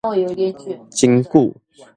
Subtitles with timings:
[0.89, 1.53] 真久